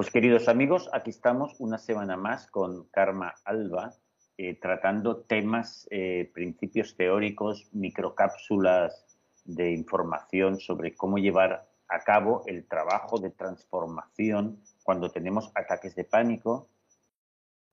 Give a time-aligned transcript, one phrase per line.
[0.00, 3.92] Pues queridos amigos, aquí estamos una semana más con Karma Alba,
[4.38, 9.04] eh, tratando temas, eh, principios teóricos, microcápsulas
[9.44, 16.04] de información sobre cómo llevar a cabo el trabajo de transformación cuando tenemos ataques de
[16.04, 16.70] pánico,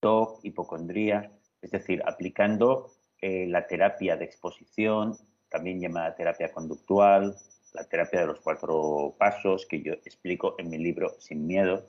[0.02, 1.32] TOC, hipocondría,
[1.62, 2.92] es decir, aplicando
[3.22, 5.18] eh, la terapia de exposición,
[5.48, 7.38] también llamada terapia conductual,
[7.72, 11.86] la terapia de los cuatro pasos que yo explico en mi libro Sin Miedo,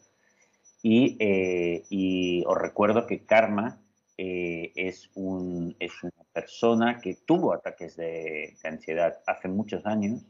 [0.83, 3.81] eh, y, os recuerdo que Karma
[4.17, 10.23] eh, es, un, es, una persona que tuvo ataques de, ansiedad hace muchos años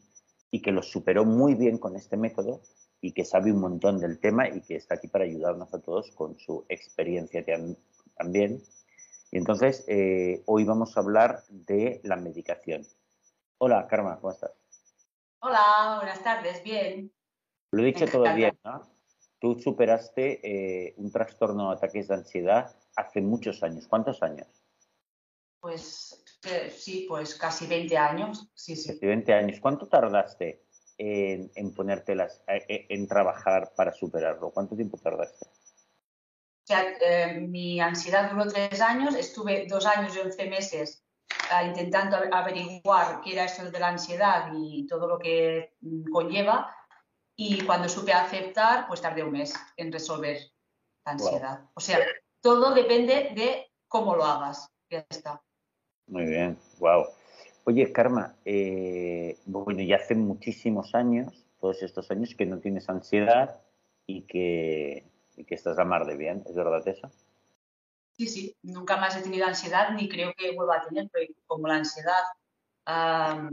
[0.51, 2.63] y que los superó muy bien con este método
[3.01, 6.11] y que sabe un montón del tema y que está aquí para ayudarnos a todos
[6.13, 7.45] con su experiencia
[8.17, 8.63] también.
[9.31, 12.87] Y entonces, eh, hoy vamos a hablar de la medicación.
[13.59, 14.53] Hola, Karma, ¿cómo estás?
[15.41, 17.13] Hola, buenas tardes, bien.
[17.71, 18.98] Lo he dicho todo bien, ¿no?
[19.41, 23.87] Tú superaste eh, un trastorno de ataques de ansiedad hace muchos años.
[23.87, 24.49] ¿Cuántos años?
[25.61, 28.51] Pues eh, sí, pues casi 20 años.
[28.55, 28.89] Sí, sí.
[28.89, 29.61] Casi 20 años.
[29.61, 30.65] ¿Cuánto tardaste
[30.97, 34.51] en, en ponértelas, eh, en trabajar para superarlo?
[34.51, 35.47] ¿Cuánto tiempo tardaste?
[35.47, 36.85] O sea,
[37.41, 41.03] mi ansiedad duró tres años, estuve dos años y once meses
[41.65, 46.75] intentando averiguar qué era eso de la ansiedad y todo lo que mm, conlleva
[47.41, 50.39] y cuando supe aceptar, pues tardé un mes en resolver
[51.07, 51.61] la ansiedad.
[51.75, 52.01] O sea,
[52.41, 54.69] todo depende de cómo lo hagas.
[54.91, 55.41] Ya está.
[56.09, 57.07] Muy bien, wow.
[57.63, 63.63] Oye, Karma, eh, bueno, ya hace muchísimos años, todos estos años, que no tienes ansiedad
[64.05, 65.05] y que,
[65.47, 67.09] que estás a mar de bien, ¿es verdad eso?
[68.17, 71.69] Sí, sí, nunca más he tenido ansiedad ni creo que vuelva a tener, porque como
[71.69, 72.25] la ansiedad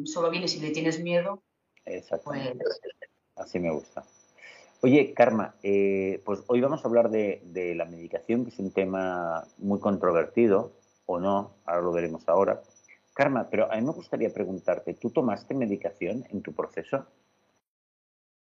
[0.06, 1.44] solo viene si le tienes miedo,
[1.84, 2.10] pues
[3.36, 4.04] Así me gusta.
[4.82, 9.44] Oye, Karma, eh, pues hoy vamos a hablar de, la medicación, que es un tema
[9.58, 10.74] muy controvertido,
[11.06, 12.62] o no, ahora lo veremos ahora.
[13.14, 17.06] Karma, pero a mí me gustaría preguntarte, ¿tú tomaste medicación en tu proceso?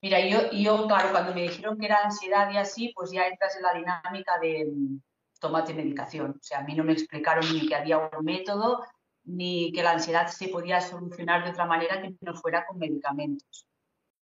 [0.02, 3.56] Mira, yo, yo, claro, cuando me dijeron que era ansiedad y así, pues ya entras
[3.56, 5.00] en la dinámica de mm,
[5.40, 6.31] tomate medicación.
[6.40, 8.84] O sea, a mí no me explicaron ni que había un método,
[9.24, 13.68] ni que la ansiedad se podía solucionar de otra manera que no fuera con medicamentos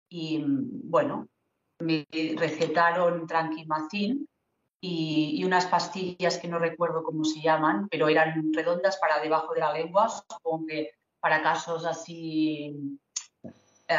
[0.10, 1.28] y bueno,
[1.80, 2.06] me
[2.38, 4.28] recetaron tranquimacin
[4.80, 9.54] y, y, unas pastillas que no recuerdo cómo se llaman, pero eran redondas para debajo
[9.54, 13.00] de la lengua, supongo que para casos así
[13.88, 13.98] eh,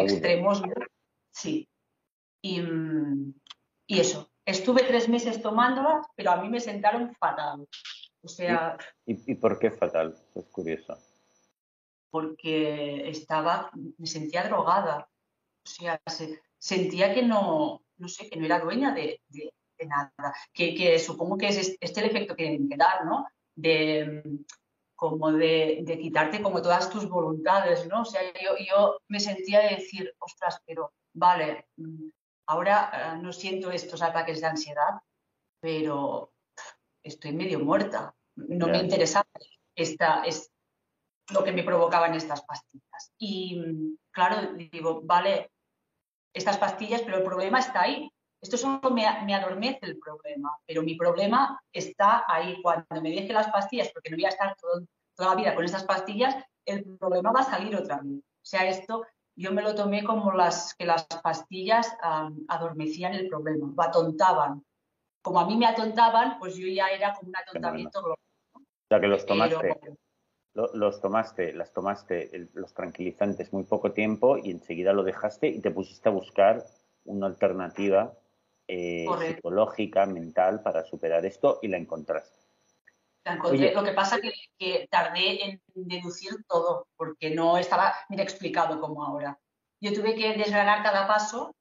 [0.00, 0.62] extremos.
[1.30, 1.68] Sí.
[2.42, 2.60] Y,
[3.86, 7.66] y, eso, estuve tres meses tomándolas, pero a mí me sentaron fatal.
[8.22, 8.76] O sea...
[9.06, 10.16] ¿Y, y por qué fatal?
[10.34, 10.98] Es curioso.
[12.10, 15.08] Porque estaba, me sentía drogada
[15.64, 16.00] o sea,
[16.58, 19.20] sentía que no, no sé, que no era dueña de,
[19.86, 20.34] nada.
[20.52, 23.26] Que, supongo que es este el efecto que deben dar, ¿no?
[23.54, 24.22] De
[24.94, 28.02] como de, quitarte como todas tus voluntades, ¿no?
[28.02, 31.66] O sea, yo, yo me sentía de decir, ostras, pero vale,
[32.46, 35.00] ahora eh, no siento estos ataques de ansiedad,
[35.60, 36.32] pero
[37.02, 38.14] estoy medio muerta.
[38.36, 39.26] No me interesaba
[39.74, 40.51] esta, es
[41.30, 43.12] lo que me provocaban estas pastillas.
[43.18, 45.50] Y claro, digo, vale,
[46.32, 48.10] estas pastillas, pero el problema está ahí.
[48.40, 52.60] Esto solo me, adormece el problema, pero mi problema está ahí.
[52.60, 55.84] Cuando me deje las pastillas, porque no voy a estar toda la vida con estas
[55.84, 56.34] pastillas,
[56.64, 58.18] el problema va a salir otra vez.
[58.18, 59.06] O sea, esto
[59.36, 61.96] yo me lo tomé como las que las pastillas
[62.48, 64.64] adormecían el problema, lo atontaban.
[65.22, 68.18] Como a mí me atontaban, pues yo ya era como un atontamiento global.
[68.54, 69.56] O sea, que los tomaste
[70.54, 75.70] los tomaste, las tomaste los tranquilizantes muy poco tiempo y enseguida lo dejaste y te
[75.70, 76.64] pusiste a buscar
[77.04, 78.12] una alternativa
[78.68, 82.38] eh, psicológica, mental para superar esto y la encontraste.
[83.24, 83.74] La encontré.
[83.74, 89.04] Lo que pasa es que, tardé en deducir todo porque no estaba bien explicado como
[89.04, 89.38] ahora.
[89.80, 91.54] Yo tuve que desgranar cada paso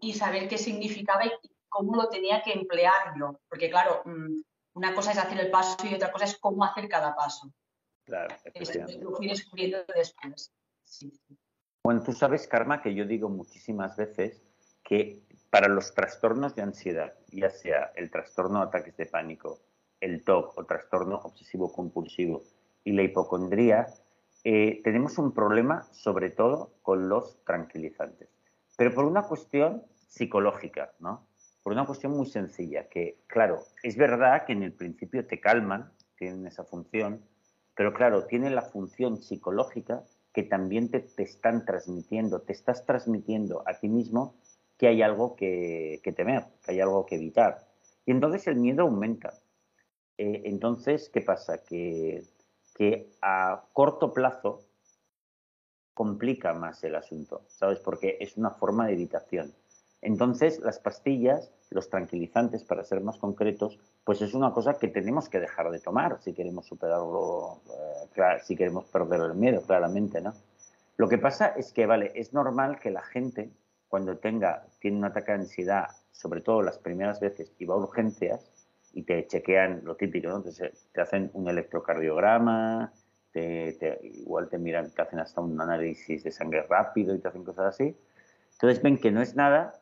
[0.00, 1.32] y saber qué significaba y
[1.68, 3.38] cómo lo tenía que emplear yo.
[3.48, 4.40] Porque claro, mm,
[4.74, 7.50] una cosa es hacer el paso y otra cosa es cómo hacer cada paso.
[8.04, 8.34] Claro,
[9.00, 10.52] lo fui descubriendo después.
[11.82, 14.42] Bueno, tú sabes, Karma, que yo digo muchísimas veces
[14.82, 19.60] que para los trastornos de ansiedad, ya sea el trastorno de ataques de pánico,
[20.00, 22.42] el TOC o trastorno obsesivo compulsivo
[22.84, 23.86] y la hipocondría,
[24.44, 28.28] eh, tenemos un problema sobre todo con los tranquilizantes.
[28.76, 31.26] Pero por una cuestión psicológica, ¿no?
[31.62, 35.92] Por una cuestión muy sencilla, que claro, es verdad que en el principio te calman,
[36.16, 37.24] tienen esa función,
[37.74, 43.78] pero claro, tiene la función psicológica que también te, están transmitiendo, te estás transmitiendo a
[43.78, 44.34] ti mismo
[44.76, 47.66] que hay algo que, temer, que hay algo que evitar.
[48.04, 49.34] Y entonces el miedo aumenta.
[50.18, 51.62] Eh, entonces, ¿qué pasa?
[51.62, 52.24] Que,
[52.74, 54.62] que a corto plazo
[55.94, 57.78] complica más el asunto, ¿sabes?
[57.78, 59.54] Porque es una forma de evitación.
[60.04, 65.30] Entonces, las pastillas, los tranquilizantes, para ser más concretos, pues es una cosa que tenemos
[65.30, 67.62] que dejar de tomar si queremos superarlo,
[68.14, 70.34] eh, si queremos perder el miedo, claramente, ¿no?
[70.98, 73.50] Lo que pasa es que, vale, es normal que la gente,
[73.88, 77.78] cuando tenga, tiene un ataque de ansiedad, sobre todo las primeras veces, y va a
[77.78, 78.50] urgencias
[78.92, 80.36] y te chequean lo típico, ¿no?
[80.36, 82.92] Entonces, te hacen un electrocardiograma,
[83.32, 87.42] te, igual te miran, te hacen hasta un análisis de sangre rápido y te hacen
[87.42, 87.96] cosas así.
[88.52, 89.80] Entonces ven que no es nada,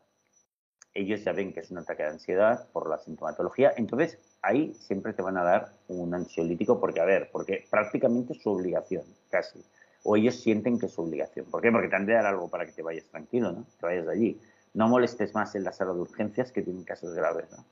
[0.95, 5.13] ellos ya ven que es un ataque de ansiedad por la sintomatología, entonces ahí siempre
[5.13, 9.65] te van a dar un ansiolítico porque, a ver, porque prácticamente es su obligación, casi.
[10.05, 11.47] O ellos sienten que es su obligación.
[11.47, 11.71] ¿Por qué?
[11.71, 13.67] Porque te han de dar algo para que te vayas tranquilo, ¿no?
[13.79, 14.41] Te vayas de allí.
[14.75, 17.65] No molestes más en la sala de urgencias que tienen casos graves, ¿no?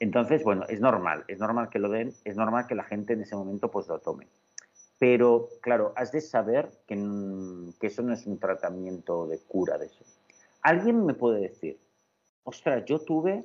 [0.00, 3.20] Entonces, bueno, es normal, es normal que lo den, es normal que la gente en
[3.20, 4.26] ese momento pues lo tome.
[4.98, 6.94] Pero, claro, has de saber que,
[7.86, 10.04] eso no es un tratamiento de cura de eso.
[10.62, 11.78] Alguien me puede decir,
[12.44, 13.44] ostras, yo tuve,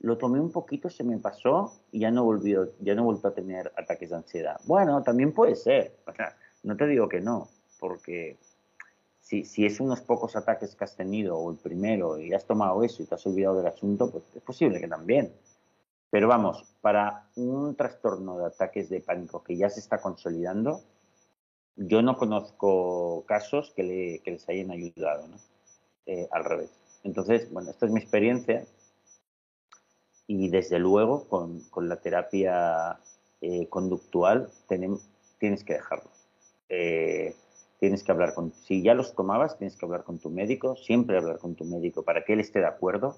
[0.00, 3.34] lo tomé un poquito, se me pasó y ya no volvió, ya no vuelto a
[3.34, 4.60] tener ataques de ansiedad.
[4.64, 5.96] Bueno, también puede ser.
[6.06, 7.48] O sea, no te digo que no,
[7.80, 8.36] porque
[9.20, 12.82] si, si, es unos pocos ataques que has tenido o el primero y has tomado
[12.82, 15.32] eso y te has olvidado del asunto, pues es posible que también.
[16.10, 20.82] Pero vamos, para un trastorno de ataques de pánico que ya se está consolidando,
[21.76, 25.36] yo no conozco casos que, les hayan ayudado, ¿no?
[26.06, 26.85] Eh, al revés.
[27.06, 28.64] Entonces, bueno, esta es mi experiencia
[30.26, 32.98] y desde luego con, la terapia
[33.40, 36.10] eh, conductual tienes que dejarlo.
[36.68, 37.34] Eh,
[37.78, 41.16] tienes que hablar con, si ya los tomabas, tienes que hablar con tu médico, siempre
[41.16, 43.16] hablar con tu médico para que él esté de acuerdo.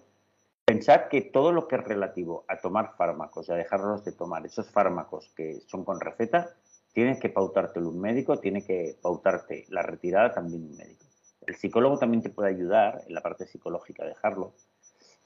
[0.67, 4.71] Pensar que todo lo que es relativo a tomar fármacos, a dejarlos de tomar, esos
[4.71, 6.55] fármacos que son con receta,
[6.93, 11.05] Tienes que pautártelo un médico, tiene que pautarte la retirada también un médico.
[11.49, 14.53] El psicólogo también te puede ayudar en la parte psicológica a dejarlo,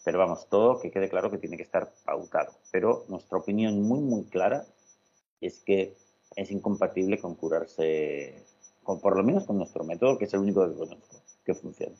[0.04, 2.52] pero vamos, todo que quede claro que tiene que estar pautado.
[2.70, 4.64] Pero nuestra opinión muy, muy clara
[5.40, 5.96] es que
[6.36, 8.40] es incompatible con curarse,
[8.84, 11.96] con, por lo menos con nuestro método, que es el único que conozco que funciona.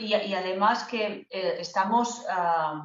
[0.00, 2.84] y, además que eh, estamos ah,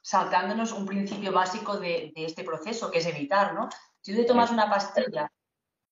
[0.00, 3.68] saltándonos un principio básico de, este proceso, que es evitar, ¿no?
[4.00, 5.30] Si tú te tomas una pastilla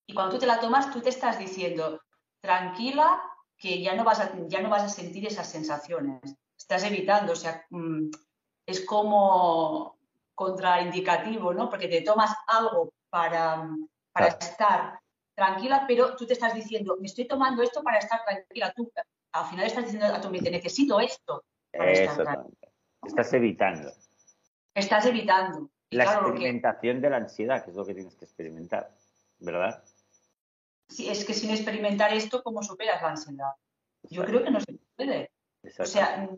[0.06, 2.00] y cuando tú te la tomas, tú te estás diciendo,
[2.40, 3.22] tranquila,
[3.56, 6.20] que ya no vas a, ya no vas a sentir esas sensaciones.
[6.56, 8.10] Estás evitando, o sea, mm,
[8.66, 9.98] es como
[10.34, 11.68] contraindicativo, ¿no?
[11.68, 13.68] Porque te tomas algo para,
[14.12, 15.00] para estar
[15.34, 18.72] tranquila, pero tú te estás diciendo, me estoy tomando esto para estar tranquila.
[18.74, 18.90] Tú
[19.32, 22.72] al final estás diciendo a tu mente, necesito esto para estar tranquila.
[23.02, 23.90] Estás evitando
[24.74, 25.70] estás evitando.
[25.90, 28.94] la experimentación de la ansiedad, que es lo que tienes que experimentar,
[29.38, 29.82] ¿verdad?
[30.90, 33.52] Sí, es que sin experimentar esto, ¿cómo superas la ansiedad?
[34.10, 35.30] Yo creo que no se puede.
[35.78, 36.28] O sea,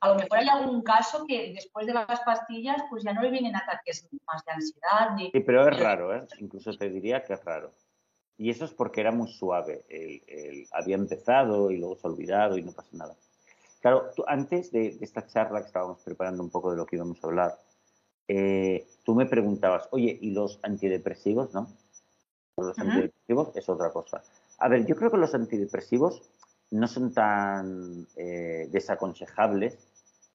[0.00, 3.30] a lo mejor hay algún caso que después de las pastillas, pues ya no le
[3.30, 5.14] vienen ataques más de ansiedad.
[5.16, 5.30] Ni...
[5.30, 6.26] Sí, pero es raro, ¿eh?
[6.38, 7.72] Incluso te diría que es raro.
[8.38, 9.84] Y eso es porque era muy suave.
[10.72, 13.14] había empezado y luego se ha olvidado y no pasa nada.
[13.80, 17.26] Claro, antes de, esta charla que estábamos preparando un poco de lo que íbamos a
[17.26, 17.58] hablar,
[18.28, 21.68] eh, tú me preguntabas, oye, ¿y los antidepresivos, no?
[22.62, 24.22] Los antidepresivos es otra cosa.
[24.58, 26.22] A ver, yo creo que los antidepresivos
[26.70, 29.78] no son tan eh, desaconsejables,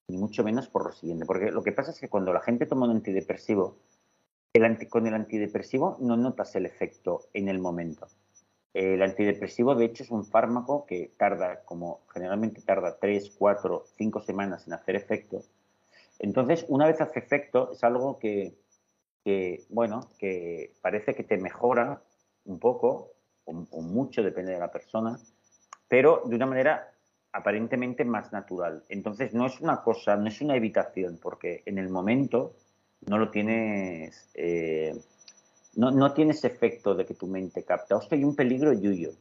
[0.08, 2.66] ni mucho menos por lo siguiente, porque lo que pasa es que cuando la gente
[2.66, 3.78] toma un antidepresivo,
[4.90, 8.08] con el antidepresivo no notas el efecto en el momento.
[8.74, 14.22] El antidepresivo, de hecho, es un fármaco que tarda, como generalmente tarda 3, 4, 5
[14.22, 15.44] semanas en hacer efecto,
[16.20, 18.56] entonces, una vez hace efecto, es algo que,
[19.70, 22.02] bueno, que parece que te mejora
[22.46, 23.12] un poco
[23.46, 25.20] o, mucho, depende de la persona,
[25.88, 26.92] pero de una manera
[27.32, 28.84] aparentemente más natural.
[28.90, 32.56] Entonces, no es una cosa, no es una evitación, porque en el momento
[33.08, 34.96] no lo tienes, eh,
[35.76, 37.98] no, no, tienes efecto de que tu mente capta.
[37.98, 39.12] Hostia, hay un peligro yuyo,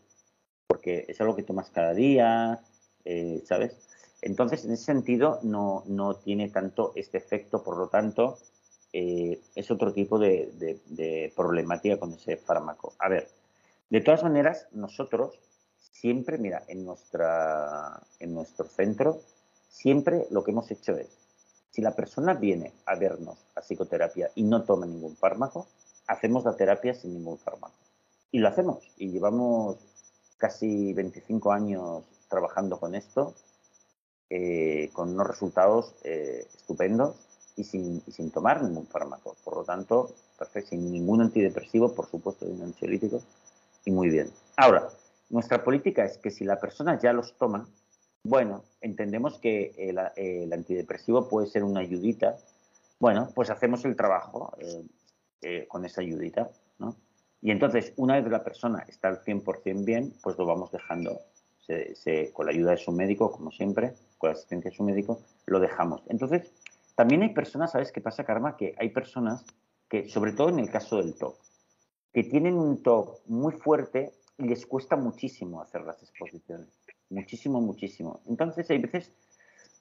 [0.67, 2.61] porque es algo que tomas cada día,
[3.05, 3.77] eh, ¿sabes?
[4.25, 5.85] Entonces, en ese sentido, no,
[6.25, 8.39] tiene tanto este efecto, por lo tanto,
[8.97, 12.95] eh, es otro tipo de, problemática con ese fármaco.
[13.01, 13.29] A ver,
[13.91, 15.35] de todas maneras, nosotros
[15.77, 19.21] siempre, mira, en, nuestra, en nuestro centro,
[19.69, 21.09] siempre lo que hemos hecho es,
[21.71, 25.67] si la persona viene a vernos a psicoterapia y no toma ningún fármaco,
[26.07, 27.75] hacemos la terapia sin ningún fármaco.
[28.31, 28.93] Y lo hacemos.
[28.97, 29.77] Y llevamos
[30.39, 33.35] casi 25 años trabajando con esto
[34.31, 37.17] eh, con unos resultados eh, estupendos
[37.57, 39.37] y sin, sin, tomar ningún fármaco.
[39.45, 43.23] Por lo tanto, perfecto, sin ningún antidepresivo, por supuesto, un ansiolítico,
[43.85, 44.31] y muy bien.
[44.57, 44.89] Ahora,
[45.31, 47.69] nuestra política es que si la persona ya los toma,
[48.25, 52.37] bueno, entendemos que el, el antidepresivo puede ser una ayudita.
[52.99, 54.53] Bueno, pues hacemos el trabajo
[55.43, 56.97] eh, con esa ayudita, ¿no?
[57.43, 61.21] Y entonces, una vez la persona está al 100% bien, pues lo vamos dejando
[62.33, 65.61] con la ayuda de su médico, como siempre, con la asistencia de su médico, lo
[65.61, 66.03] dejamos.
[66.09, 66.51] Entonces,
[66.95, 68.57] también hay personas, ¿sabes qué pasa, Karma?
[68.57, 69.45] Que hay personas
[69.89, 71.37] que, sobre todo en el caso del TOC,
[72.13, 76.69] que tienen un TOC muy fuerte y les cuesta muchísimo hacer las exposiciones.
[77.11, 78.21] Muchísimo, muchísimo.
[78.27, 79.13] Entonces, hay veces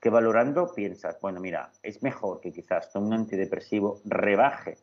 [0.01, 4.77] que valorando piensas, bueno, mira, es mejor que quizás con un antidepresivo rebaje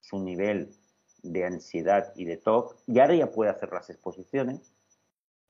[0.00, 0.74] su nivel
[1.22, 4.72] de ansiedad y de TOC y ahora ya puede hacer las exposiciones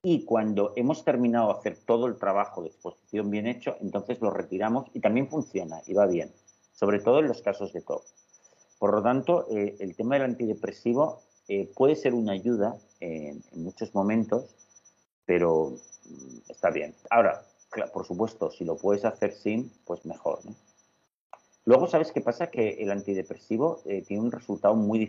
[0.09, 4.29] y cuando hemos terminado de hacer todo el trabajo de exposición bien hecho, entonces lo
[4.29, 6.31] retiramos y también funciona y va bien,
[6.71, 8.05] sobre todo en los casos de TOC.
[8.79, 13.93] Por lo tanto, eh, el tema del antidepresivo eh, puede ser una ayuda en, muchos
[13.93, 14.45] momentos,
[15.25, 15.71] pero
[16.05, 16.95] mm, está bien.
[17.09, 17.43] Ahora,
[17.91, 20.39] por supuesto, si lo puedes hacer sin, pues mejor.
[21.65, 22.47] Luego, ¿sabes qué pasa?
[22.47, 24.99] Que el antidepresivo eh, tiene un resultado muy